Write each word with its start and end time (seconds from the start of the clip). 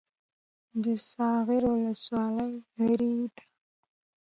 د 0.83 0.85
ساغر 1.11 1.63
ولسوالۍ 1.73 2.53
لیرې 2.77 3.15
ده 3.33 3.41